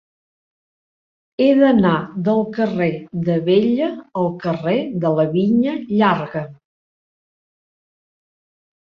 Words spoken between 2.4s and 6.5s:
carrer d'Abella al carrer de la Vinya Llarga.